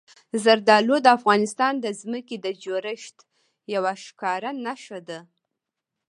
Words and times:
زردالو 0.43 0.95
د 1.03 1.07
افغانستان 1.17 1.73
د 1.79 1.85
ځمکې 2.01 2.35
د 2.45 2.47
جوړښت 2.63 3.17
یوه 3.75 3.93
ښکاره 4.05 4.51
نښه 4.65 4.99
ده. 5.07 5.19